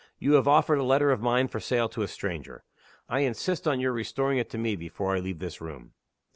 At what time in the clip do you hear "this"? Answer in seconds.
5.37-5.61